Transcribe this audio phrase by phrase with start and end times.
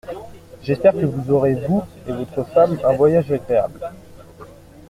[0.63, 3.79] J’espère que vous aurez, vous et votre femme, un voyage agréable.